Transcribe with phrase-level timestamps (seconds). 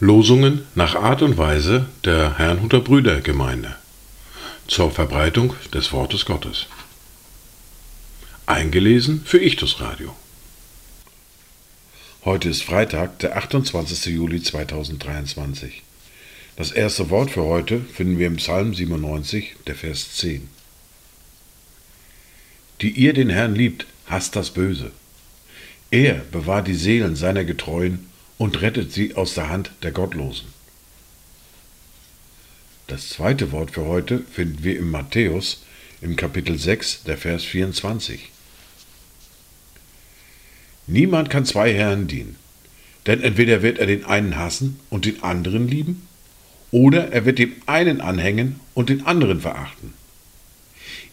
[0.00, 3.76] Losungen nach Art und Weise der Herrnhuter Brüdergemeinde
[4.66, 6.66] zur Verbreitung des Wortes Gottes.
[8.46, 10.16] Eingelesen für Ichtus Radio.
[12.24, 14.06] Heute ist Freitag, der 28.
[14.06, 15.82] Juli 2023.
[16.56, 20.57] Das erste Wort für heute finden wir im Psalm 97, der Vers 10.
[22.80, 24.92] Die ihr den Herrn liebt, hasst das Böse.
[25.90, 30.48] Er bewahrt die Seelen seiner Getreuen und rettet sie aus der Hand der Gottlosen.
[32.86, 35.62] Das zweite Wort für heute finden wir im Matthäus
[36.00, 38.30] im Kapitel 6, der Vers 24.
[40.86, 42.36] Niemand kann zwei Herren dienen,
[43.06, 46.06] denn entweder wird er den einen hassen und den anderen lieben,
[46.70, 49.92] oder er wird dem einen anhängen und den anderen verachten.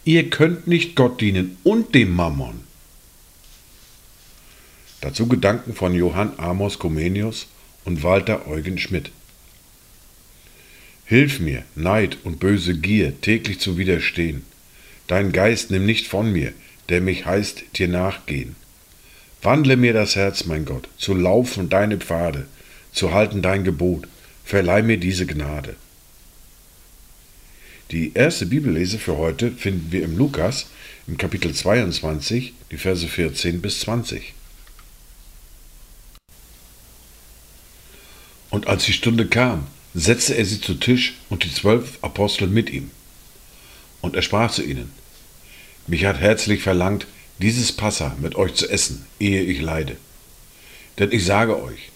[0.07, 2.59] Ihr könnt nicht Gott dienen und dem Mammon.
[5.01, 7.47] Dazu Gedanken von Johann Amos Comenius
[7.85, 9.09] und Walter Eugen Schmidt.
[11.05, 14.43] Hilf mir, Neid und böse Gier täglich zu widerstehen.
[15.07, 16.53] Dein Geist nimm nicht von mir,
[16.89, 18.55] der mich heißt, dir nachgehen.
[19.41, 22.45] Wandle mir das Herz, mein Gott, zu laufen deine Pfade,
[22.91, 24.07] zu halten dein Gebot,
[24.43, 25.75] verleih mir diese Gnade.
[27.91, 30.65] Die erste Bibellese für heute finden wir im Lukas
[31.05, 34.33] im Kapitel 22, die Verse 14 bis 20.
[38.49, 42.71] Und als die Stunde kam, setzte er sie zu Tisch und die zwölf Apostel mit
[42.71, 42.89] ihm.
[44.01, 44.91] Und er sprach zu ihnen,
[45.85, 47.05] Mich hat herzlich verlangt,
[47.37, 49.97] dieses Passa mit euch zu essen, ehe ich leide.
[50.97, 51.91] Denn ich sage euch,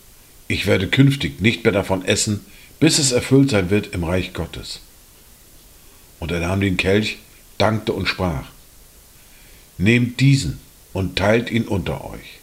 [0.48, 2.46] ich werde künftig nicht mehr davon essen,
[2.80, 4.82] bis es erfüllt sein wird im Reich Gottes.
[6.20, 7.18] Und er nahm den Kelch,
[7.58, 8.46] dankte und sprach,
[9.78, 10.60] Nehmt diesen
[10.92, 12.40] und teilt ihn unter euch.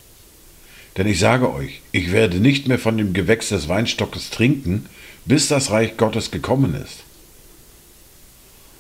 [0.97, 4.89] Denn ich sage euch, ich werde nicht mehr von dem Gewächs des Weinstockes trinken,
[5.27, 7.05] bis das Reich Gottes gekommen ist.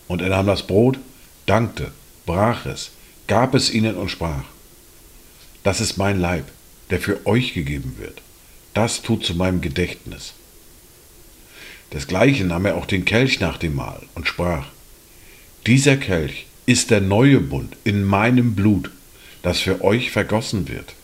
[0.08, 0.98] Und er nahm das Brot,
[1.44, 1.92] dankte,
[2.24, 2.92] brach es,
[3.26, 4.44] gab es ihnen und sprach,
[5.62, 6.44] das ist mein Leib,
[6.90, 8.22] der für euch gegeben wird.
[8.72, 10.34] Das tut zu meinem Gedächtnis.
[11.92, 14.66] Desgleichen nahm er auch den Kelch nach dem Mahl und sprach,
[15.66, 18.90] dieser Kelch ist der neue Bund in meinem Blut,
[19.42, 20.94] das für euch vergossen wird.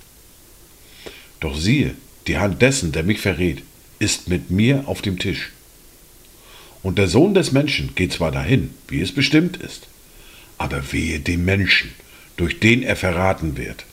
[1.41, 1.95] Doch siehe,
[2.29, 3.63] die Hand dessen, der mich verrät,
[3.99, 5.51] ist mit mir auf dem Tisch.
[6.83, 9.89] Und der Sohn des Menschen geht zwar dahin, wie es bestimmt ist,
[10.59, 11.93] aber wehe dem Menschen,
[12.37, 13.85] durch den er verraten wird.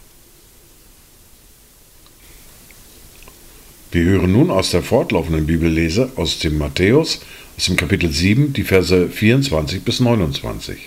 [3.92, 7.22] Wir hören nun aus der fortlaufenden Bibellese aus dem Matthäus,
[7.58, 10.78] aus dem Kapitel 7, die Verse 24 bis 29.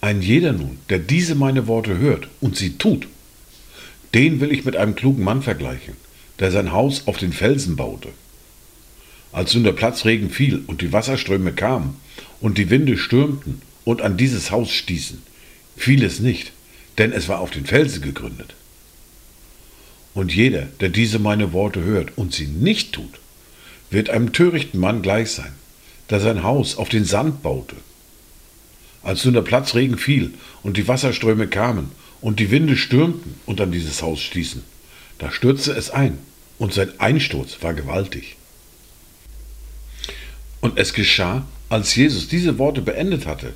[0.00, 3.08] Ein jeder nun, der diese meine Worte hört und sie tut,
[4.14, 5.96] den will ich mit einem klugen Mann vergleichen,
[6.38, 8.10] der sein Haus auf den Felsen baute.
[9.32, 11.96] Als nun der Platzregen fiel und die Wasserströme kamen
[12.40, 15.20] und die Winde stürmten und an dieses Haus stießen,
[15.76, 16.52] fiel es nicht,
[16.98, 18.54] denn es war auf den Felsen gegründet.
[20.14, 23.18] Und jeder, der diese meine Worte hört und sie nicht tut,
[23.90, 25.52] wird einem törichten Mann gleich sein,
[26.10, 27.76] der sein Haus auf den Sand baute.
[29.02, 31.90] Als nun der Platzregen fiel und die Wasserströme kamen
[32.20, 34.62] und die Winde stürmten und an dieses Haus stießen,
[35.18, 36.18] da stürzte es ein
[36.58, 38.36] und sein Einsturz war gewaltig.
[40.60, 43.52] Und es geschah, als Jesus diese Worte beendet hatte,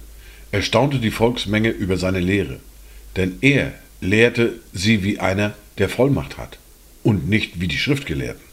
[0.50, 2.58] erstaunte die Volksmenge über seine Lehre,
[3.14, 6.58] denn er lehrte sie wie einer, der Vollmacht hat
[7.02, 8.44] und nicht wie die Schriftgelehrten.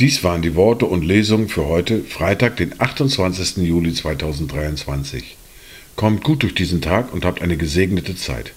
[0.00, 3.58] Dies waren die Worte und Lesungen für heute, Freitag, den 28.
[3.58, 5.36] Juli 2023.
[5.94, 8.52] Kommt gut durch diesen Tag und habt eine gesegnete Zeit.